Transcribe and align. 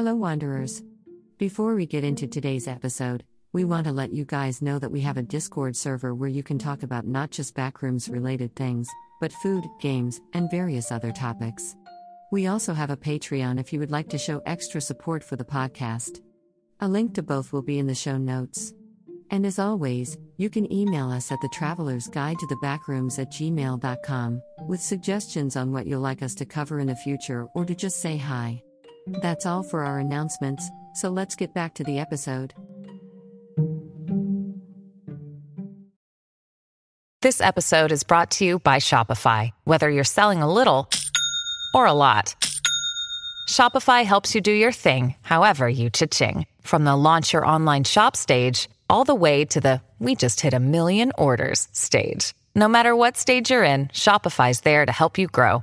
Hello, 0.00 0.14
Wanderers. 0.14 0.82
Before 1.36 1.74
we 1.74 1.84
get 1.84 2.04
into 2.04 2.26
today's 2.26 2.66
episode, 2.66 3.22
we 3.52 3.66
want 3.66 3.86
to 3.86 3.92
let 3.92 4.14
you 4.14 4.24
guys 4.24 4.62
know 4.62 4.78
that 4.78 4.90
we 4.90 5.02
have 5.02 5.18
a 5.18 5.22
Discord 5.22 5.76
server 5.76 6.14
where 6.14 6.30
you 6.30 6.42
can 6.42 6.58
talk 6.58 6.82
about 6.82 7.06
not 7.06 7.30
just 7.30 7.54
backrooms 7.54 8.10
related 8.10 8.56
things, 8.56 8.88
but 9.20 9.30
food, 9.30 9.62
games, 9.78 10.18
and 10.32 10.50
various 10.50 10.90
other 10.90 11.12
topics. 11.12 11.76
We 12.32 12.46
also 12.46 12.72
have 12.72 12.88
a 12.88 12.96
Patreon 12.96 13.60
if 13.60 13.74
you 13.74 13.78
would 13.78 13.90
like 13.90 14.08
to 14.08 14.16
show 14.16 14.40
extra 14.46 14.80
support 14.80 15.22
for 15.22 15.36
the 15.36 15.44
podcast. 15.44 16.22
A 16.80 16.88
link 16.88 17.14
to 17.16 17.22
both 17.22 17.52
will 17.52 17.60
be 17.60 17.78
in 17.78 17.86
the 17.86 17.94
show 17.94 18.16
notes. 18.16 18.72
And 19.30 19.44
as 19.44 19.58
always, 19.58 20.16
you 20.38 20.48
can 20.48 20.72
email 20.72 21.10
us 21.10 21.30
at 21.30 21.42
the 21.42 21.50
Traveler's 21.52 22.08
Guide 22.08 22.38
to 22.38 22.46
the 22.46 22.60
Backrooms 22.62 23.18
at 23.18 23.30
gmail.com 23.32 24.42
with 24.66 24.80
suggestions 24.80 25.56
on 25.56 25.72
what 25.72 25.86
you'll 25.86 26.00
like 26.00 26.22
us 26.22 26.34
to 26.36 26.46
cover 26.46 26.80
in 26.80 26.86
the 26.86 26.96
future 26.96 27.48
or 27.54 27.66
to 27.66 27.74
just 27.74 28.00
say 28.00 28.16
hi. 28.16 28.62
That's 29.22 29.44
all 29.44 29.62
for 29.62 29.84
our 29.84 29.98
announcements, 29.98 30.70
so 30.94 31.10
let's 31.10 31.34
get 31.34 31.52
back 31.52 31.74
to 31.74 31.84
the 31.84 31.98
episode. 31.98 32.54
This 37.22 37.42
episode 37.42 37.92
is 37.92 38.02
brought 38.02 38.30
to 38.32 38.46
you 38.46 38.60
by 38.60 38.78
Shopify. 38.78 39.50
Whether 39.64 39.90
you're 39.90 40.04
selling 40.04 40.40
a 40.40 40.50
little 40.50 40.88
or 41.74 41.86
a 41.86 41.92
lot, 41.92 42.34
Shopify 43.48 44.04
helps 44.04 44.34
you 44.34 44.40
do 44.40 44.52
your 44.52 44.72
thing, 44.72 45.14
however 45.20 45.68
you 45.68 45.90
cha-ching. 45.90 46.46
From 46.62 46.84
the 46.84 46.96
launch 46.96 47.34
your 47.34 47.44
online 47.44 47.84
shop 47.84 48.16
stage, 48.16 48.70
all 48.88 49.04
the 49.04 49.14
way 49.14 49.44
to 49.44 49.60
the 49.60 49.82
we 49.98 50.14
just 50.14 50.40
hit 50.40 50.54
a 50.54 50.60
million 50.60 51.12
orders 51.18 51.68
stage. 51.72 52.32
No 52.54 52.68
matter 52.68 52.96
what 52.96 53.18
stage 53.18 53.50
you're 53.50 53.64
in, 53.64 53.88
Shopify's 53.88 54.62
there 54.62 54.86
to 54.86 54.92
help 54.92 55.18
you 55.18 55.26
grow. 55.26 55.62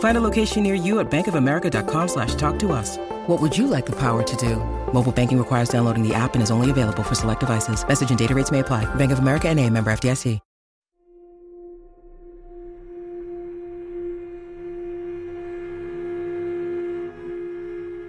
Find 0.00 0.16
a 0.16 0.20
location 0.20 0.62
near 0.62 0.74
you 0.74 1.00
at 1.00 1.10
bankofamerica.com 1.10 2.08
slash 2.08 2.34
talk 2.34 2.58
to 2.58 2.72
us. 2.72 2.98
What 3.26 3.40
would 3.40 3.56
you 3.56 3.66
like 3.66 3.86
the 3.86 3.96
power 3.96 4.22
to 4.22 4.36
do? 4.36 4.56
Mobile 4.92 5.12
banking 5.12 5.38
requires 5.38 5.70
downloading 5.70 6.06
the 6.06 6.14
app 6.14 6.34
and 6.34 6.42
is 6.42 6.50
only 6.50 6.70
available 6.70 7.02
for 7.02 7.14
select 7.14 7.40
devices. 7.40 7.86
Message 7.86 8.10
and 8.10 8.18
data 8.18 8.34
rates 8.34 8.50
may 8.50 8.60
apply. 8.60 8.92
Bank 8.96 9.12
of 9.12 9.20
America 9.20 9.48
and 9.48 9.58
a 9.58 9.70
member 9.70 9.90
FDIC. 9.90 10.38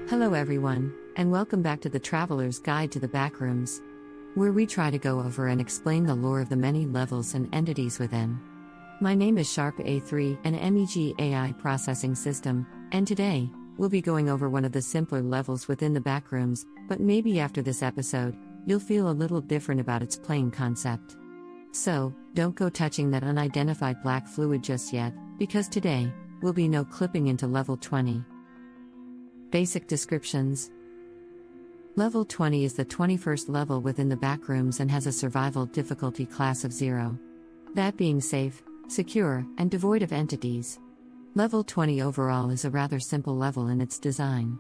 Hello, 0.10 0.34
everyone, 0.34 0.94
and 1.16 1.32
welcome 1.32 1.62
back 1.62 1.80
to 1.82 1.90
the 1.90 1.98
Traveler's 1.98 2.60
Guide 2.60 2.92
to 2.92 3.00
the 3.00 3.08
Backrooms, 3.08 3.80
where 4.36 4.52
we 4.52 4.66
try 4.66 4.92
to 4.92 4.98
go 4.98 5.22
over 5.22 5.48
and 5.48 5.62
explain 5.62 6.06
the 6.06 6.16
lore 6.16 6.42
of 6.42 6.50
the 6.50 6.58
many 6.58 6.86
levels 6.86 7.34
and 7.34 7.48
entities 7.56 7.98
within. 7.98 8.38
My 9.02 9.16
name 9.16 9.40
is 9.40 9.52
Sharp 9.52 9.78
A3, 9.80 10.38
an 10.44 10.54
MEG 10.76 11.16
AI 11.18 11.56
processing 11.58 12.14
system, 12.14 12.68
and 12.92 13.08
today, 13.08 13.50
we'll 13.76 13.90
be 13.90 14.00
going 14.00 14.30
over 14.30 14.48
one 14.48 14.64
of 14.64 14.74
the 14.74 14.82
simpler 14.84 15.24
levels 15.24 15.68
within 15.68 15.92
the 15.92 16.00
backrooms, 16.00 16.66
but 16.88 17.00
maybe 17.00 17.40
after 17.40 17.64
this 17.64 17.82
episode, 17.82 18.38
you'll 18.68 18.80
feel 18.80 19.10
a 19.10 19.12
little 19.12 19.42
different 19.42 19.82
about 19.82 20.04
its 20.04 20.16
plain 20.16 20.52
concept. 20.52 21.18
So, 21.72 22.14
don't 22.36 22.54
go 22.54 22.70
touching 22.70 23.10
that 23.10 23.24
unidentified 23.24 24.04
black 24.04 24.28
fluid 24.28 24.64
just 24.64 24.94
yet, 24.94 25.16
because 25.40 25.68
today, 25.68 26.14
will 26.44 26.54
be 26.54 26.68
no 26.68 26.86
clipping 26.86 27.26
into 27.26 27.48
level 27.48 27.78
20. 27.78 28.24
Basic 29.50 29.88
descriptions 29.88 30.70
Level 31.96 32.24
20 32.24 32.66
is 32.66 32.76
the 32.76 32.86
21st 32.86 33.50
level 33.50 33.82
within 33.82 34.10
the 34.10 34.16
backrooms 34.16 34.80
and 34.80 34.92
has 34.92 35.08
a 35.08 35.12
survival 35.12 35.66
difficulty 35.66 36.28
class 36.28 36.64
of 36.64 36.72
0. 36.72 37.18
That 37.74 37.98
being 37.98 38.22
safe, 38.22 38.62
secure, 38.92 39.46
and 39.58 39.72
devoid 39.72 40.04
of 40.04 40.12
entities. 40.12 40.80
Level 41.34 41.64
20 41.64 42.02
overall 42.02 42.50
is 42.50 42.66
a 42.66 42.70
rather 42.70 43.00
simple 43.00 43.38
level 43.38 43.70
in 43.70 43.80
its 43.80 43.98
design. 43.98 44.60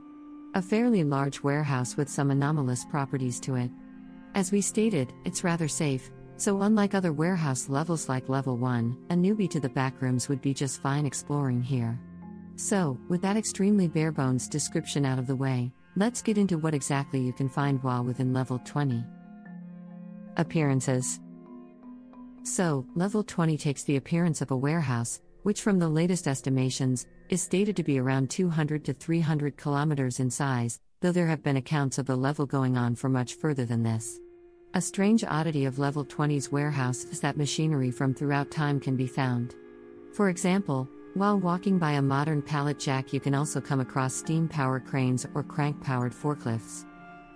A 0.55 0.61
fairly 0.61 1.03
large 1.03 1.43
warehouse 1.43 1.97
with 1.97 2.09
some 2.09 2.31
anomalous 2.31 2.85
properties 2.85 3.39
to 3.41 3.55
it. 3.55 3.69
As 4.33 4.51
we 4.51 4.61
stated, 4.61 5.11
it's 5.25 5.43
rather 5.43 5.67
safe, 5.67 6.09
so 6.37 6.61
unlike 6.61 6.95
other 6.95 7.13
warehouse 7.13 7.69
levels 7.69 8.09
like 8.09 8.29
Level 8.29 8.57
1, 8.57 8.97
a 9.09 9.13
newbie 9.13 9.49
to 9.49 9.59
the 9.59 9.69
backrooms 9.69 10.29
would 10.29 10.41
be 10.41 10.53
just 10.53 10.81
fine 10.81 11.05
exploring 11.05 11.61
here. 11.61 11.99
So, 12.55 12.97
with 13.09 13.21
that 13.21 13.37
extremely 13.37 13.87
bare 13.87 14.11
bones 14.11 14.47
description 14.47 15.05
out 15.05 15.19
of 15.19 15.27
the 15.27 15.35
way, 15.35 15.71
let's 15.95 16.21
get 16.21 16.37
into 16.37 16.57
what 16.57 16.73
exactly 16.73 17.19
you 17.19 17.33
can 17.33 17.49
find 17.49 17.83
while 17.83 18.03
within 18.03 18.33
level 18.33 18.59
20. 18.65 19.03
Appearances 20.37 21.19
So, 22.43 22.87
level 22.95 23.23
20 23.23 23.55
takes 23.57 23.83
the 23.83 23.97
appearance 23.97 24.41
of 24.41 24.49
a 24.49 24.57
warehouse, 24.57 25.21
which 25.43 25.61
from 25.61 25.77
the 25.77 25.87
latest 25.87 26.27
estimations, 26.27 27.05
is 27.29 27.41
stated 27.41 27.75
to 27.75 27.83
be 27.83 27.99
around 27.99 28.29
200 28.29 28.83
to 28.85 28.93
300 28.93 29.57
kilometers 29.57 30.19
in 30.19 30.29
size, 30.29 30.79
though 31.01 31.11
there 31.11 31.27
have 31.27 31.43
been 31.43 31.57
accounts 31.57 31.97
of 31.97 32.07
the 32.07 32.15
level 32.15 32.45
going 32.45 32.77
on 32.77 32.95
for 32.95 33.09
much 33.09 33.35
further 33.35 33.65
than 33.65 33.83
this. 33.83 34.19
A 34.73 34.81
strange 34.81 35.23
oddity 35.23 35.65
of 35.65 35.79
level 35.79 36.03
20's 36.03 36.51
warehouse 36.51 37.03
is 37.05 37.19
that 37.19 37.37
machinery 37.37 37.91
from 37.91 38.13
throughout 38.13 38.49
time 38.49 38.79
can 38.79 38.95
be 38.95 39.07
found. 39.07 39.55
For 40.13 40.29
example, 40.29 40.89
while 41.13 41.39
walking 41.39 41.77
by 41.77 41.93
a 41.93 42.01
modern 42.01 42.41
pallet 42.41 42.79
jack, 42.79 43.13
you 43.13 43.19
can 43.19 43.35
also 43.35 43.61
come 43.61 43.81
across 43.81 44.15
steam 44.15 44.47
powered 44.47 44.85
cranes 44.85 45.27
or 45.35 45.43
crank 45.43 45.81
powered 45.83 46.13
forklifts. 46.13 46.85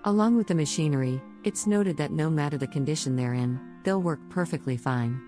Along 0.05 0.35
with 0.37 0.47
the 0.47 0.55
machinery, 0.55 1.21
it's 1.43 1.67
noted 1.67 1.97
that 1.97 2.11
no 2.11 2.29
matter 2.29 2.57
the 2.57 2.67
condition 2.67 3.15
they're 3.15 3.33
in, 3.33 3.59
they'll 3.85 4.01
work 4.01 4.19
perfectly 4.29 4.75
fine. 4.75 5.21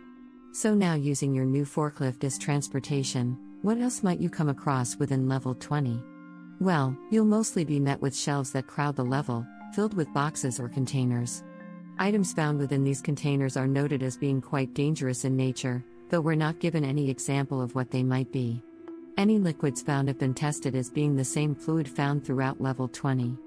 So, 0.51 0.73
now 0.73 0.95
using 0.95 1.33
your 1.33 1.45
new 1.45 1.63
forklift 1.63 2.23
as 2.23 2.37
transportation, 2.37 3.37
what 3.61 3.77
else 3.77 4.03
might 4.03 4.19
you 4.19 4.29
come 4.29 4.49
across 4.49 4.97
within 4.97 5.29
level 5.29 5.55
20? 5.55 6.01
Well, 6.59 6.97
you'll 7.11 7.25
mostly 7.25 7.63
be 7.63 7.79
met 7.79 8.01
with 8.01 8.17
shelves 8.17 8.51
that 8.51 8.67
crowd 8.67 8.95
the 8.95 9.05
level, 9.05 9.45
filled 9.73 9.93
with 9.93 10.13
boxes 10.13 10.59
or 10.59 10.67
containers. 10.67 11.43
Items 11.99 12.33
found 12.33 12.57
within 12.57 12.83
these 12.83 13.01
containers 13.01 13.55
are 13.55 13.67
noted 13.67 14.01
as 14.01 14.17
being 14.17 14.41
quite 14.41 14.73
dangerous 14.73 15.23
in 15.23 15.35
nature, 15.35 15.83
though 16.09 16.21
we're 16.21 16.35
not 16.35 16.59
given 16.59 16.83
any 16.83 17.09
example 17.09 17.61
of 17.61 17.75
what 17.75 17.91
they 17.91 18.03
might 18.03 18.31
be. 18.31 18.61
Any 19.17 19.39
liquids 19.39 19.81
found 19.81 20.07
have 20.07 20.19
been 20.19 20.33
tested 20.33 20.75
as 20.75 20.89
being 20.89 21.15
the 21.15 21.25
same 21.25 21.55
fluid 21.55 21.87
found 21.87 22.23
throughout 22.23 22.61
level 22.61 22.87
20. 22.87 23.37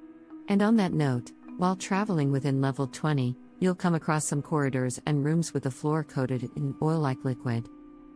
And 0.48 0.62
on 0.62 0.76
that 0.76 0.92
note, 0.92 1.32
while 1.58 1.76
traveling 1.76 2.32
within 2.32 2.60
level 2.60 2.86
20, 2.86 3.36
you'll 3.60 3.74
come 3.74 3.94
across 3.94 4.24
some 4.24 4.42
corridors 4.42 5.00
and 5.06 5.24
rooms 5.24 5.54
with 5.54 5.62
the 5.62 5.70
floor 5.70 6.02
coated 6.02 6.50
in 6.56 6.74
oil 6.82 6.98
like 6.98 7.24
liquid. 7.24 7.68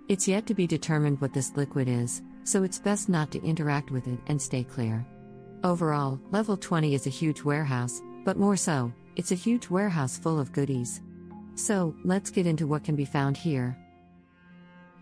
It's 0.09 0.27
yet 0.27 0.47
to 0.47 0.55
be 0.55 0.67
determined 0.67 1.21
what 1.21 1.33
this 1.33 1.55
liquid 1.55 1.89
is, 1.89 2.23
so 2.43 2.63
it's 2.63 2.79
best 2.79 3.09
not 3.09 3.31
to 3.31 3.43
interact 3.45 3.91
with 3.91 4.07
it 4.09 4.19
and 4.27 4.41
stay 4.41 4.65
clear. 4.65 5.07
Overall, 5.63 6.21
level 6.31 6.57
20 6.57 6.95
is 6.95 7.07
a 7.07 7.11
huge 7.11 7.43
warehouse, 7.43 8.03
but 8.25 8.39
more 8.39 8.57
so, 8.57 8.93
it's 9.17 9.33
a 9.33 9.37
huge 9.37 9.71
warehouse 9.71 10.19
full 10.19 10.41
of 10.41 10.53
goodies. 10.53 11.01
So, 11.55 11.95
let's 12.05 12.31
get 12.31 12.47
into 12.47 12.67
what 12.67 12.85
can 12.85 12.97
be 12.97 13.05
found 13.05 13.37
here. 13.37 13.79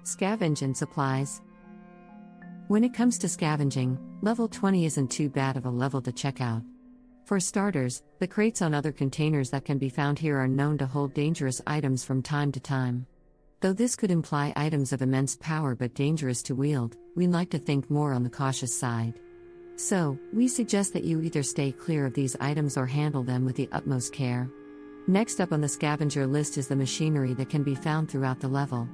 Scavenge 0.04 0.62
and 0.62 0.76
supplies. 0.76 1.40
When 2.68 2.84
it 2.84 2.94
comes 2.94 3.18
to 3.18 3.28
scavenging, 3.28 3.98
level 4.20 4.48
20 4.48 4.84
isn't 4.84 5.10
too 5.10 5.28
bad 5.28 5.56
of 5.56 5.66
a 5.66 5.70
level 5.70 6.02
to 6.02 6.12
check 6.12 6.40
out. 6.40 6.62
For 7.24 7.38
starters, 7.38 8.02
the 8.18 8.26
crates 8.26 8.62
on 8.62 8.74
other 8.74 8.90
containers 8.90 9.50
that 9.50 9.64
can 9.64 9.78
be 9.78 9.88
found 9.88 10.18
here 10.18 10.38
are 10.38 10.48
known 10.48 10.76
to 10.78 10.86
hold 10.86 11.14
dangerous 11.14 11.62
items 11.66 12.02
from 12.02 12.20
time 12.20 12.50
to 12.52 12.60
time. 12.60 13.06
Though 13.60 13.72
this 13.72 13.94
could 13.94 14.10
imply 14.10 14.52
items 14.56 14.92
of 14.92 15.02
immense 15.02 15.36
power 15.36 15.76
but 15.76 15.94
dangerous 15.94 16.42
to 16.44 16.56
wield, 16.56 16.96
we 17.14 17.28
like 17.28 17.50
to 17.50 17.58
think 17.58 17.88
more 17.88 18.12
on 18.12 18.24
the 18.24 18.30
cautious 18.30 18.76
side. 18.76 19.20
So, 19.76 20.18
we 20.32 20.48
suggest 20.48 20.92
that 20.94 21.04
you 21.04 21.22
either 21.22 21.44
stay 21.44 21.70
clear 21.70 22.06
of 22.06 22.14
these 22.14 22.36
items 22.40 22.76
or 22.76 22.86
handle 22.86 23.22
them 23.22 23.44
with 23.44 23.54
the 23.54 23.68
utmost 23.70 24.12
care. 24.12 24.50
Next 25.06 25.40
up 25.40 25.52
on 25.52 25.60
the 25.60 25.68
scavenger 25.68 26.26
list 26.26 26.58
is 26.58 26.66
the 26.66 26.76
machinery 26.76 27.34
that 27.34 27.50
can 27.50 27.62
be 27.62 27.76
found 27.76 28.10
throughout 28.10 28.40
the 28.40 28.48
level. 28.48 28.88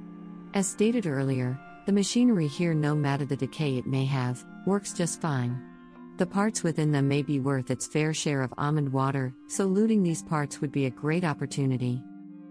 As 0.53 0.67
stated 0.67 1.07
earlier, 1.07 1.59
the 1.87 1.91
machinery 1.91 2.47
here, 2.47 2.75
no 2.75 2.93
matter 2.95 3.25
the 3.25 3.35
decay 3.35 3.77
it 3.77 3.87
may 3.87 4.05
have, 4.05 4.45
works 4.67 4.93
just 4.93 5.19
fine. 5.19 5.68
The 6.19 6.25
parts 6.25 6.63
within 6.63 6.91
them 6.91 7.07
may 7.07 7.21
be 7.21 7.39
worth 7.39 7.71
its 7.71 7.87
fair 7.87 8.13
share 8.13 8.41
of 8.41 8.53
almond 8.57 8.91
water, 8.91 9.33
so 9.47 9.63
looting 9.63 10.03
these 10.03 10.21
parts 10.21 10.59
would 10.59 10.69
be 10.69 10.85
a 10.85 10.89
great 10.89 11.23
opportunity. 11.23 12.03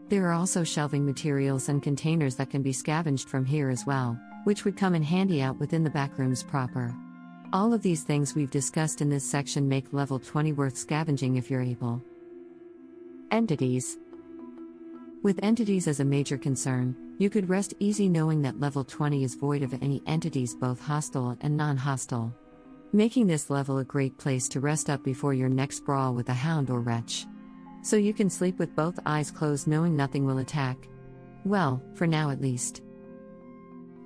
There 0.09 0.26
are 0.26 0.32
also 0.32 0.65
shelving 0.65 1.05
materials 1.05 1.69
and 1.69 1.82
containers 1.82 2.35
that 2.37 2.49
can 2.49 2.62
be 2.62 2.73
scavenged 2.73 3.29
from 3.29 3.44
here 3.44 3.69
as 3.69 3.85
well, 3.85 4.19
which 4.44 4.65
would 4.65 4.79
come 4.79 4.94
in 4.94 5.03
handy 5.03 5.43
out 5.43 5.61
within 5.61 5.85
the 5.85 5.91
backrooms 5.91 6.49
proper. 6.49 6.97
All 7.53 7.75
of 7.75 7.82
these 7.82 8.05
things 8.05 8.35
we've 8.35 8.50
discussed 8.50 9.03
in 9.03 9.11
this 9.11 9.31
section 9.31 9.69
make 9.69 9.93
level 9.93 10.19
20 10.19 10.53
worth 10.53 10.79
scavenging 10.79 11.37
if 11.37 11.50
you're 11.50 11.61
able. 11.61 12.03
Entities 13.31 13.99
With 15.23 15.41
entities 15.43 15.87
as 15.87 16.00
a 16.00 16.06
major 16.06 16.38
concern, 16.38 16.97
you 17.19 17.29
could 17.29 17.50
rest 17.50 17.75
easy 17.81 18.09
knowing 18.09 18.41
that 18.41 18.59
level 18.59 18.82
20 18.82 19.25
is 19.25 19.35
void 19.35 19.62
of 19.62 19.75
any 19.82 20.00
entities 20.06 20.55
both 20.55 20.81
hostile 20.81 21.37
and 21.43 21.55
non 21.55 21.76
hostile. 21.76 22.35
Making 22.93 23.26
this 23.26 23.50
level 23.50 23.76
a 23.76 23.85
great 23.85 24.17
place 24.17 24.49
to 24.49 24.61
rest 24.61 24.88
up 24.88 25.05
before 25.05 25.35
your 25.35 25.50
next 25.50 25.81
brawl 25.81 26.14
with 26.14 26.31
a 26.31 26.35
hound 26.35 26.70
or 26.70 26.81
wretch. 26.81 27.26
So 27.82 27.96
you 27.96 28.14
can 28.14 28.31
sleep 28.31 28.58
with 28.58 28.75
both 28.75 28.99
eyes 29.05 29.31
closed 29.31 29.67
knowing 29.67 29.94
nothing 29.94 30.25
will 30.25 30.38
attack. 30.38 30.88
Well, 31.44 31.82
for 31.93 32.06
now 32.06 32.31
at 32.31 32.40
least. 32.40 32.81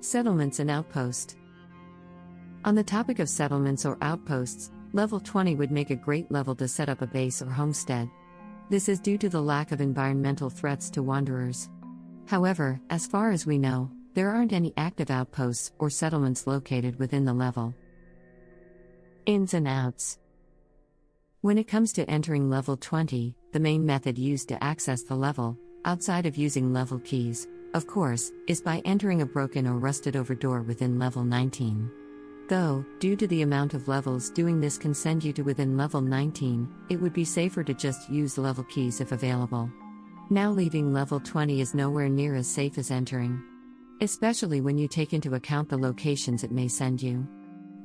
Settlements 0.01 0.59
and 0.59 0.69
Outpost 0.69 1.37
On 2.65 2.75
the 2.75 2.83
topic 2.83 3.19
of 3.19 3.29
settlements 3.29 3.85
or 3.85 3.97
outposts, 4.01 4.69
level 4.91 5.21
20 5.21 5.55
would 5.55 5.71
make 5.71 5.89
a 5.89 5.95
great 5.95 6.29
level 6.29 6.53
to 6.55 6.67
set 6.67 6.89
up 6.89 7.01
a 7.01 7.07
base 7.07 7.41
or 7.41 7.49
homestead. 7.49 8.09
This 8.69 8.89
is 8.89 8.99
due 8.99 9.17
to 9.19 9.29
the 9.29 9.41
lack 9.41 9.71
of 9.71 9.79
environmental 9.79 10.49
threats 10.49 10.89
to 10.89 11.03
wanderers. 11.03 11.69
However, 12.25 12.81
as 12.89 13.07
far 13.07 13.31
as 13.31 13.45
we 13.45 13.57
know, 13.57 13.89
there 14.13 14.29
aren't 14.29 14.51
any 14.51 14.73
active 14.75 15.09
outposts 15.09 15.71
or 15.79 15.89
settlements 15.89 16.47
located 16.47 16.99
within 16.99 17.23
the 17.23 17.33
level. 17.33 17.73
Ins 19.25 19.53
and 19.53 19.69
outs. 19.69 20.19
When 21.39 21.57
it 21.57 21.67
comes 21.67 21.93
to 21.93 22.09
entering 22.09 22.49
level 22.49 22.75
20, 22.75 23.33
the 23.53 23.59
main 23.59 23.85
method 23.85 24.17
used 24.17 24.49
to 24.49 24.61
access 24.61 25.03
the 25.03 25.15
level, 25.15 25.57
outside 25.85 26.25
of 26.25 26.35
using 26.35 26.73
level 26.73 26.99
keys, 26.99 27.47
of 27.73 27.87
course, 27.87 28.33
is 28.47 28.61
by 28.61 28.81
entering 28.83 29.21
a 29.21 29.25
broken 29.25 29.65
or 29.65 29.77
rusted 29.77 30.17
over 30.17 30.35
door 30.35 30.61
within 30.61 30.99
level 30.99 31.23
19. 31.23 31.89
Though, 32.49 32.85
due 32.99 33.15
to 33.15 33.25
the 33.27 33.43
amount 33.43 33.73
of 33.73 33.87
levels 33.87 34.29
doing 34.29 34.59
this 34.59 34.77
can 34.77 34.93
send 34.93 35.23
you 35.23 35.31
to 35.33 35.41
within 35.41 35.77
level 35.77 36.01
19, 36.01 36.67
it 36.89 36.97
would 36.97 37.13
be 37.13 37.23
safer 37.23 37.63
to 37.63 37.73
just 37.73 38.09
use 38.09 38.37
level 38.37 38.65
keys 38.65 38.99
if 38.99 39.13
available. 39.13 39.71
Now, 40.31 40.51
leaving 40.51 40.91
level 40.91 41.21
20 41.21 41.61
is 41.61 41.73
nowhere 41.73 42.09
near 42.09 42.35
as 42.35 42.47
safe 42.47 42.77
as 42.77 42.91
entering. 42.91 43.41
Especially 44.01 44.59
when 44.59 44.77
you 44.77 44.89
take 44.89 45.13
into 45.13 45.35
account 45.35 45.69
the 45.69 45.77
locations 45.77 46.43
it 46.43 46.51
may 46.51 46.67
send 46.67 47.01
you. 47.01 47.25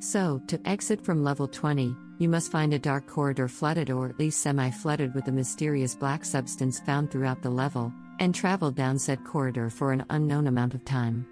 So, 0.00 0.40
to 0.46 0.60
exit 0.68 1.04
from 1.04 1.24
level 1.24 1.48
20, 1.48 1.96
you 2.18 2.28
must 2.28 2.52
find 2.52 2.72
a 2.72 2.78
dark 2.78 3.06
corridor 3.06 3.48
flooded 3.48 3.90
or 3.90 4.08
at 4.08 4.18
least 4.18 4.40
semi 4.40 4.70
flooded 4.70 5.14
with 5.14 5.24
the 5.24 5.32
mysterious 5.32 5.94
black 5.94 6.24
substance 6.24 6.80
found 6.80 7.10
throughout 7.10 7.42
the 7.42 7.50
level, 7.50 7.92
and 8.18 8.34
travel 8.34 8.70
down 8.70 8.98
said 8.98 9.24
corridor 9.24 9.70
for 9.70 9.92
an 9.92 10.04
unknown 10.10 10.46
amount 10.46 10.74
of 10.74 10.84
time. 10.84 11.26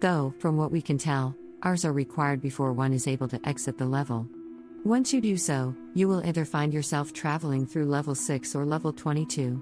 Though, 0.00 0.34
from 0.38 0.56
what 0.56 0.72
we 0.72 0.82
can 0.82 0.98
tell, 0.98 1.34
Hours 1.66 1.84
are 1.84 1.92
required 1.92 2.40
before 2.40 2.72
one 2.72 2.92
is 2.92 3.08
able 3.08 3.28
to 3.28 3.48
exit 3.48 3.78
the 3.78 3.86
level. 3.86 4.28
Once 4.84 5.12
you 5.12 5.20
do 5.20 5.36
so, 5.36 5.74
you 5.94 6.06
will 6.06 6.24
either 6.24 6.44
find 6.44 6.72
yourself 6.72 7.12
traveling 7.12 7.66
through 7.66 7.86
level 7.86 8.14
6 8.14 8.54
or 8.54 8.64
level 8.64 8.92
22. 8.92 9.60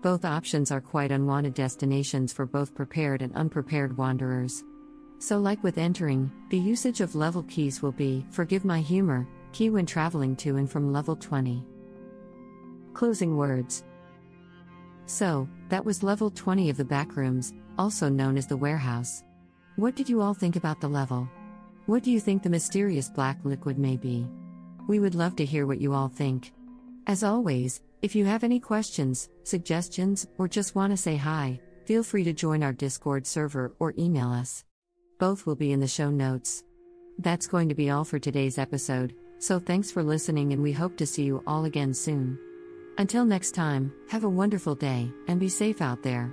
Both 0.00 0.24
options 0.24 0.70
are 0.70 0.80
quite 0.80 1.10
unwanted 1.10 1.54
destinations 1.54 2.32
for 2.32 2.46
both 2.46 2.74
prepared 2.74 3.20
and 3.20 3.34
unprepared 3.34 3.96
wanderers. 3.96 4.62
So, 5.20 5.38
like 5.38 5.62
with 5.62 5.76
entering, 5.76 6.32
the 6.48 6.58
usage 6.58 7.02
of 7.02 7.14
level 7.14 7.42
keys 7.42 7.82
will 7.82 7.92
be, 7.92 8.24
forgive 8.30 8.64
my 8.64 8.80
humor, 8.80 9.28
key 9.52 9.68
when 9.68 9.84
traveling 9.84 10.34
to 10.36 10.56
and 10.56 10.68
from 10.68 10.94
level 10.94 11.14
20. 11.14 11.62
Closing 12.94 13.36
words. 13.36 13.84
So, 15.04 15.46
that 15.68 15.84
was 15.84 16.02
level 16.02 16.30
20 16.30 16.70
of 16.70 16.78
the 16.78 16.86
backrooms, 16.86 17.52
also 17.78 18.08
known 18.08 18.38
as 18.38 18.46
the 18.46 18.56
warehouse. 18.56 19.22
What 19.76 19.94
did 19.94 20.08
you 20.08 20.22
all 20.22 20.32
think 20.32 20.56
about 20.56 20.80
the 20.80 20.88
level? 20.88 21.28
What 21.84 22.02
do 22.02 22.10
you 22.10 22.18
think 22.18 22.42
the 22.42 22.48
mysterious 22.48 23.10
black 23.10 23.38
liquid 23.44 23.78
may 23.78 23.98
be? 23.98 24.26
We 24.88 25.00
would 25.00 25.14
love 25.14 25.36
to 25.36 25.44
hear 25.44 25.66
what 25.66 25.82
you 25.82 25.92
all 25.92 26.08
think. 26.08 26.50
As 27.06 27.22
always, 27.22 27.82
if 28.00 28.14
you 28.14 28.24
have 28.24 28.42
any 28.42 28.58
questions, 28.58 29.28
suggestions, 29.42 30.26
or 30.38 30.48
just 30.48 30.74
want 30.74 30.92
to 30.92 30.96
say 30.96 31.16
hi, 31.16 31.60
feel 31.84 32.02
free 32.02 32.24
to 32.24 32.32
join 32.32 32.62
our 32.62 32.72
Discord 32.72 33.26
server 33.26 33.74
or 33.78 33.92
email 33.98 34.28
us. 34.28 34.64
Both 35.20 35.44
will 35.44 35.54
be 35.54 35.70
in 35.70 35.80
the 35.80 35.86
show 35.86 36.08
notes. 36.10 36.64
That's 37.18 37.46
going 37.46 37.68
to 37.68 37.74
be 37.74 37.90
all 37.90 38.04
for 38.04 38.18
today's 38.18 38.56
episode, 38.56 39.14
so 39.38 39.58
thanks 39.58 39.90
for 39.90 40.02
listening 40.02 40.54
and 40.54 40.62
we 40.62 40.72
hope 40.72 40.96
to 40.96 41.06
see 41.06 41.24
you 41.24 41.42
all 41.46 41.66
again 41.66 41.92
soon. 41.92 42.38
Until 42.96 43.26
next 43.26 43.50
time, 43.50 43.92
have 44.08 44.24
a 44.24 44.30
wonderful 44.30 44.74
day 44.74 45.12
and 45.28 45.38
be 45.38 45.50
safe 45.50 45.82
out 45.82 46.02
there. 46.02 46.32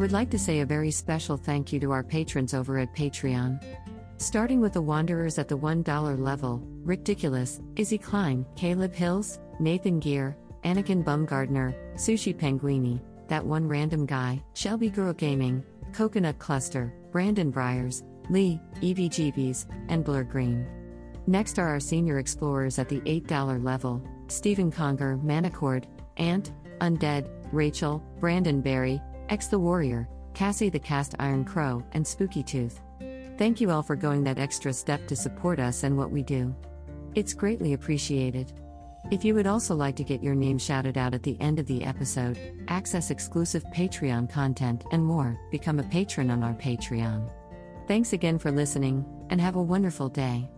Would 0.00 0.12
like 0.12 0.30
to 0.30 0.38
say 0.38 0.60
a 0.60 0.66
very 0.66 0.90
special 0.90 1.36
thank 1.36 1.74
you 1.74 1.78
to 1.78 1.92
our 1.92 2.02
patrons 2.02 2.54
over 2.54 2.78
at 2.78 2.94
Patreon. 2.94 3.62
Starting 4.16 4.58
with 4.58 4.72
the 4.72 4.80
Wanderers 4.80 5.38
at 5.38 5.46
the 5.46 5.58
$1 5.58 6.18
level 6.18 6.62
Ridiculous, 6.84 7.60
Izzy 7.76 7.98
Klein, 7.98 8.46
Caleb 8.56 8.94
Hills, 8.94 9.38
Nathan 9.58 10.00
Gear, 10.00 10.38
Anakin 10.64 11.04
Bumgardner, 11.04 11.74
Sushi 11.96 12.34
Penguini, 12.34 12.98
That 13.28 13.44
One 13.44 13.68
Random 13.68 14.06
Guy, 14.06 14.42
Shelby 14.54 14.88
Girl 14.88 15.12
Gaming, 15.12 15.62
Coconut 15.92 16.38
Cluster, 16.38 16.94
Brandon 17.12 17.52
Briers, 17.52 18.02
Lee, 18.30 18.58
Jeebies, 18.80 19.66
and 19.90 20.02
Blur 20.02 20.24
Green. 20.24 20.66
Next 21.26 21.58
are 21.58 21.68
our 21.68 21.78
senior 21.78 22.18
explorers 22.18 22.78
at 22.78 22.88
the 22.88 23.02
$8 23.02 23.62
level 23.62 24.02
Stephen 24.28 24.70
Conger, 24.70 25.18
Manicord, 25.22 25.84
Ant, 26.16 26.52
Undead, 26.80 27.28
Rachel, 27.52 28.02
Brandon 28.18 28.62
Barry, 28.62 28.98
X 29.30 29.46
the 29.46 29.60
Warrior, 29.60 30.08
Cassie 30.34 30.70
the 30.70 30.80
Cast 30.80 31.14
Iron 31.20 31.44
Crow, 31.44 31.84
and 31.92 32.04
Spooky 32.04 32.42
Tooth. 32.42 32.80
Thank 33.38 33.60
you 33.60 33.70
all 33.70 33.82
for 33.82 33.94
going 33.94 34.24
that 34.24 34.40
extra 34.40 34.72
step 34.72 35.06
to 35.06 35.14
support 35.14 35.60
us 35.60 35.84
and 35.84 35.96
what 35.96 36.10
we 36.10 36.24
do. 36.24 36.52
It's 37.14 37.32
greatly 37.32 37.74
appreciated. 37.74 38.52
If 39.12 39.24
you 39.24 39.34
would 39.36 39.46
also 39.46 39.76
like 39.76 39.94
to 39.96 40.04
get 40.04 40.20
your 40.20 40.34
name 40.34 40.58
shouted 40.58 40.98
out 40.98 41.14
at 41.14 41.22
the 41.22 41.40
end 41.40 41.60
of 41.60 41.66
the 41.66 41.84
episode, 41.84 42.38
access 42.66 43.12
exclusive 43.12 43.62
Patreon 43.72 44.28
content, 44.28 44.84
and 44.90 45.04
more, 45.04 45.38
become 45.52 45.78
a 45.78 45.84
patron 45.84 46.28
on 46.28 46.42
our 46.42 46.54
Patreon. 46.54 47.30
Thanks 47.86 48.12
again 48.12 48.36
for 48.36 48.50
listening, 48.50 49.06
and 49.30 49.40
have 49.40 49.54
a 49.54 49.62
wonderful 49.62 50.08
day. 50.08 50.50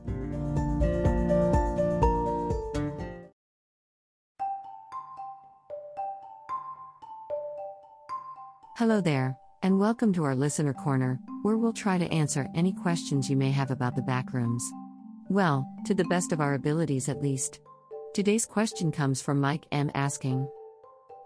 Hello 8.83 9.01
there, 9.01 9.39
and 9.63 9.79
welcome 9.79 10.13
to 10.13 10.25
our 10.25 10.35
Listener 10.35 10.73
Corner, 10.75 11.21
where 11.43 11.57
we'll 11.57 11.73
try 11.73 11.99
to 11.99 12.13
answer 12.13 12.49
any 12.53 12.73
questions 12.73 13.31
you 13.31 13.37
may 13.37 13.53
have 13.53 13.71
about 13.71 13.95
the 13.95 14.03
backrooms. 14.03 14.61
Well, 15.29 15.65
to 15.87 15.95
the 15.95 16.07
best 16.07 16.33
of 16.33 16.41
our 16.41 16.55
abilities 16.55 17.09
at 17.09 17.23
least. 17.23 17.61
Today's 18.13 18.45
question 18.45 18.91
comes 18.91 19.23
from 19.23 19.41
Mike 19.41 19.67
M. 19.71 19.89
asking 19.95 20.49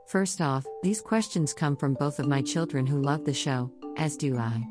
First 0.07 0.43
off, 0.43 0.67
these 0.83 1.01
questions 1.01 1.55
come 1.55 1.79
from 1.79 1.95
both 1.95 2.19
of 2.19 2.29
my 2.29 2.43
children 2.43 2.87
who 2.87 3.01
love 3.01 3.25
the 3.25 3.33
show, 3.33 3.73
as 3.97 4.19
do 4.19 4.37
I. 4.37 4.63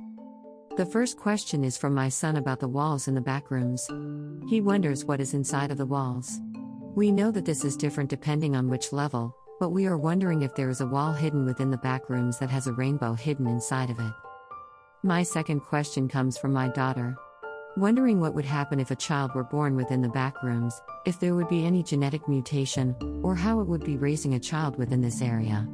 The 0.78 0.86
first 0.86 1.18
question 1.18 1.64
is 1.64 1.80
from 1.80 1.96
my 1.96 2.10
son 2.10 2.36
about 2.36 2.60
the 2.60 2.68
walls 2.68 3.08
in 3.08 3.16
the 3.16 3.20
backrooms. 3.20 3.82
He 4.48 4.62
wonders 4.62 5.06
what 5.06 5.20
is 5.20 5.34
inside 5.34 5.72
of 5.72 5.78
the 5.78 5.88
walls. 5.88 6.40
We 6.94 7.12
know 7.12 7.32
that 7.32 7.46
this 7.46 7.66
is 7.66 7.78
different 7.78 8.12
depending 8.12 8.56
on 8.56 8.70
which 8.70 8.94
level, 8.94 9.36
but 9.60 9.70
we 9.70 9.86
are 9.86 9.98
wondering 9.98 10.42
if 10.42 10.56
there 10.56 10.70
is 10.70 10.82
a 10.82 10.88
wall 10.88 11.14
hidden 11.14 11.46
within 11.46 11.72
the 11.72 11.78
back 11.78 12.10
rooms 12.10 12.40
that 12.40 12.50
has 12.50 12.68
a 12.68 12.74
rainbow 12.74 13.14
hidden 13.14 13.48
inside 13.48 13.90
of 13.90 14.00
it. 14.00 14.12
My 15.04 15.24
second 15.24 15.62
question 15.62 16.08
comes 16.08 16.38
from 16.38 16.52
my 16.52 16.68
daughter. 16.70 17.16
Wondering 17.78 18.20
what 18.20 18.34
would 18.34 18.46
happen 18.46 18.80
if 18.80 18.92
a 18.92 18.96
child 18.96 19.36
were 19.36 19.44
born 19.44 19.76
within 19.76 20.02
the 20.02 20.10
back 20.10 20.42
rooms, 20.42 20.82
if 21.06 21.20
there 21.20 21.36
would 21.36 21.50
be 21.50 21.66
any 21.66 21.84
genetic 21.84 22.28
mutation, 22.28 22.96
or 23.24 23.36
how 23.36 23.60
it 23.60 23.68
would 23.68 23.84
be 23.84 23.98
raising 23.98 24.34
a 24.34 24.40
child 24.40 24.78
within 24.78 25.02
this 25.02 25.22
area. 25.22 25.68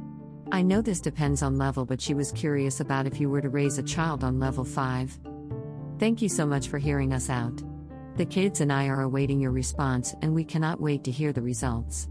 I 0.50 0.62
know 0.62 0.82
this 0.82 1.00
depends 1.00 1.42
on 1.42 1.56
level, 1.56 1.86
but 1.86 2.00
she 2.00 2.12
was 2.12 2.32
curious 2.32 2.80
about 2.80 3.06
if 3.06 3.20
you 3.20 3.30
were 3.30 3.40
to 3.40 3.48
raise 3.48 3.78
a 3.78 3.82
child 3.82 4.22
on 4.22 4.38
level 4.38 4.64
5. 4.64 5.18
Thank 5.98 6.20
you 6.20 6.28
so 6.28 6.44
much 6.44 6.68
for 6.68 6.78
hearing 6.78 7.12
us 7.12 7.30
out. 7.30 7.62
The 8.16 8.26
kids 8.26 8.60
and 8.60 8.70
I 8.70 8.88
are 8.88 9.00
awaiting 9.00 9.40
your 9.40 9.52
response, 9.52 10.14
and 10.20 10.34
we 10.34 10.44
cannot 10.44 10.80
wait 10.80 11.04
to 11.04 11.10
hear 11.10 11.32
the 11.32 11.40
results. 11.40 12.08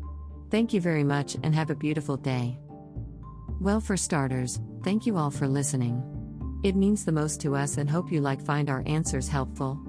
Thank 0.52 0.74
you 0.74 0.82
very 0.82 1.06
much 1.06 1.38
and 1.44 1.56
have 1.56 1.70
a 1.70 1.76
beautiful 1.76 2.18
day. 2.18 2.60
Well, 3.62 3.80
for 3.80 3.96
starters, 3.96 4.60
thank 4.84 5.06
you 5.06 5.16
all 5.16 5.32
for 5.32 5.48
listening. 5.48 6.04
It 6.62 6.76
means 6.76 7.06
the 7.06 7.14
most 7.14 7.40
to 7.42 7.56
us 7.56 7.78
and 7.78 7.90
hope 7.90 8.12
you 8.12 8.20
like 8.20 8.42
find 8.42 8.70
our 8.70 8.84
answers 8.86 9.30
helpful. 9.30 9.80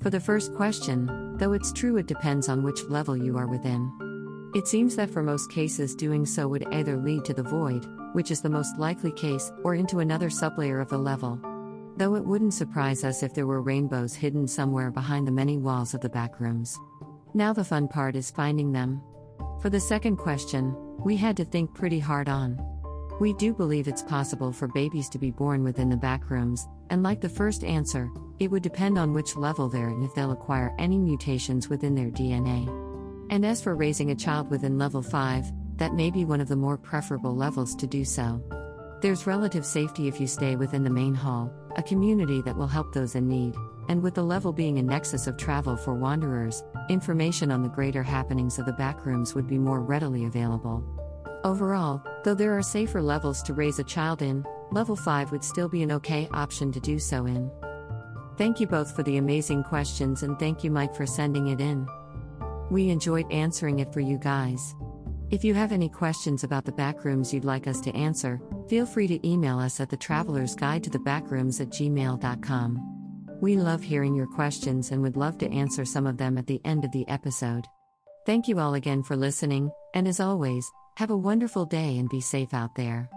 For 0.00 0.10
the 0.10 0.20
first 0.20 0.54
question, 0.54 1.36
though 1.36 1.52
it's 1.52 1.72
true 1.72 1.96
it 1.96 2.06
depends 2.06 2.48
on 2.48 2.62
which 2.62 2.84
level 2.84 3.16
you 3.16 3.36
are 3.36 3.48
within. 3.48 4.52
It 4.54 4.68
seems 4.68 4.94
that 4.94 5.10
for 5.10 5.24
most 5.24 5.50
cases 5.50 5.96
doing 5.96 6.24
so 6.24 6.46
would 6.46 6.72
either 6.72 6.96
lead 6.96 7.24
to 7.24 7.34
the 7.34 7.42
void, 7.42 7.84
which 8.12 8.30
is 8.30 8.40
the 8.40 8.48
most 8.48 8.78
likely 8.78 9.10
case, 9.10 9.50
or 9.64 9.74
into 9.74 9.98
another 9.98 10.30
sublayer 10.30 10.80
of 10.80 10.90
the 10.90 10.98
level. 10.98 11.40
Though 11.96 12.14
it 12.14 12.24
wouldn't 12.24 12.54
surprise 12.54 13.02
us 13.02 13.24
if 13.24 13.34
there 13.34 13.48
were 13.48 13.60
rainbows 13.60 14.14
hidden 14.14 14.46
somewhere 14.46 14.92
behind 14.92 15.26
the 15.26 15.32
many 15.32 15.58
walls 15.58 15.92
of 15.92 16.02
the 16.02 16.08
back 16.08 16.38
rooms. 16.38 16.78
Now 17.34 17.52
the 17.52 17.64
fun 17.64 17.88
part 17.88 18.14
is 18.14 18.30
finding 18.30 18.70
them. 18.70 19.02
For 19.60 19.70
the 19.70 19.80
second 19.80 20.16
question, 20.16 20.76
we 20.98 21.16
had 21.16 21.36
to 21.38 21.44
think 21.44 21.74
pretty 21.74 21.98
hard 21.98 22.28
on. 22.28 22.60
We 23.20 23.32
do 23.34 23.54
believe 23.54 23.88
it's 23.88 24.02
possible 24.02 24.52
for 24.52 24.68
babies 24.68 25.08
to 25.10 25.18
be 25.18 25.30
born 25.30 25.62
within 25.64 25.88
the 25.88 25.96
back 25.96 26.30
rooms, 26.30 26.66
and 26.90 27.02
like 27.02 27.20
the 27.20 27.28
first 27.28 27.64
answer, 27.64 28.10
it 28.40 28.50
would 28.50 28.62
depend 28.62 28.98
on 28.98 29.12
which 29.12 29.36
level 29.36 29.68
they're 29.68 29.88
in 29.88 30.02
if 30.02 30.14
they'll 30.14 30.32
acquire 30.32 30.74
any 30.78 30.98
mutations 30.98 31.68
within 31.68 31.94
their 31.94 32.10
DNA. 32.10 32.68
And 33.30 33.46
as 33.46 33.62
for 33.62 33.74
raising 33.74 34.10
a 34.10 34.16
child 34.16 34.50
within 34.50 34.78
level 34.78 35.00
5, 35.00 35.52
that 35.76 35.94
may 35.94 36.10
be 36.10 36.24
one 36.24 36.40
of 36.40 36.48
the 36.48 36.56
more 36.56 36.76
preferable 36.76 37.34
levels 37.34 37.74
to 37.76 37.86
do 37.86 38.04
so. 38.04 38.42
There's 39.00 39.26
relative 39.26 39.64
safety 39.64 40.08
if 40.08 40.20
you 40.20 40.26
stay 40.26 40.56
within 40.56 40.82
the 40.82 40.90
main 40.90 41.14
hall, 41.14 41.52
a 41.76 41.82
community 41.82 42.42
that 42.42 42.56
will 42.56 42.66
help 42.66 42.92
those 42.92 43.14
in 43.14 43.28
need, 43.28 43.54
and 43.88 44.02
with 44.02 44.14
the 44.14 44.22
level 44.22 44.52
being 44.52 44.78
a 44.78 44.82
nexus 44.82 45.26
of 45.26 45.36
travel 45.36 45.76
for 45.76 45.94
wanderers, 45.94 46.64
information 46.88 47.50
on 47.50 47.62
the 47.62 47.68
greater 47.68 48.02
happenings 48.02 48.58
of 48.58 48.66
the 48.66 48.72
backrooms 48.72 49.34
would 49.34 49.46
be 49.46 49.58
more 49.58 49.80
readily 49.80 50.24
available. 50.24 50.84
Overall, 51.44 52.02
though 52.24 52.34
there 52.34 52.56
are 52.56 52.62
safer 52.62 53.02
levels 53.02 53.42
to 53.42 53.54
raise 53.54 53.78
a 53.78 53.84
child 53.84 54.22
in, 54.22 54.44
level 54.70 54.96
5 54.96 55.30
would 55.30 55.44
still 55.44 55.68
be 55.68 55.82
an 55.82 55.92
okay 55.92 56.28
option 56.32 56.72
to 56.72 56.80
do 56.80 56.98
so 56.98 57.26
in. 57.26 57.50
Thank 58.38 58.60
you 58.60 58.66
both 58.66 58.96
for 58.96 59.02
the 59.02 59.18
amazing 59.18 59.64
questions 59.64 60.22
and 60.22 60.38
thank 60.38 60.64
you, 60.64 60.70
Mike, 60.70 60.94
for 60.94 61.06
sending 61.06 61.48
it 61.48 61.60
in. 61.60 61.86
We 62.70 62.88
enjoyed 62.88 63.30
answering 63.30 63.80
it 63.80 63.92
for 63.92 64.00
you 64.00 64.18
guys. 64.18 64.74
If 65.30 65.44
you 65.44 65.54
have 65.54 65.72
any 65.72 65.88
questions 65.88 66.44
about 66.44 66.64
the 66.64 66.72
backrooms 66.72 67.32
you'd 67.32 67.44
like 67.44 67.66
us 67.66 67.80
to 67.82 67.94
answer, 67.94 68.40
feel 68.68 68.86
free 68.86 69.06
to 69.08 69.28
email 69.28 69.58
us 69.58 69.80
at 69.80 69.90
the 69.90 69.96
traveler's 69.96 70.54
guide 70.54 70.84
to 70.84 70.90
the 70.90 70.98
backrooms 70.98 71.60
at 71.60 71.68
gmail.com. 71.68 72.93
We 73.44 73.56
love 73.56 73.82
hearing 73.82 74.14
your 74.14 74.26
questions 74.26 74.90
and 74.90 75.02
would 75.02 75.18
love 75.18 75.36
to 75.36 75.52
answer 75.52 75.84
some 75.84 76.06
of 76.06 76.16
them 76.16 76.38
at 76.38 76.46
the 76.46 76.62
end 76.64 76.82
of 76.82 76.92
the 76.92 77.06
episode. 77.08 77.66
Thank 78.24 78.48
you 78.48 78.58
all 78.58 78.72
again 78.72 79.02
for 79.02 79.16
listening, 79.16 79.70
and 79.92 80.08
as 80.08 80.18
always, 80.18 80.66
have 80.96 81.10
a 81.10 81.16
wonderful 81.18 81.66
day 81.66 81.98
and 81.98 82.08
be 82.08 82.22
safe 82.22 82.54
out 82.54 82.74
there. 82.74 83.10